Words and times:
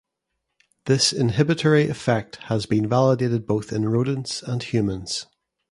This 0.85 1.13
inhibitory 1.13 1.87
effect 1.87 2.37
has 2.45 2.65
been 2.65 2.89
validated 2.89 3.45
both 3.45 3.71
in 3.71 3.87
rodents 3.87 4.41
and 4.41 4.63
humans. 4.63 5.27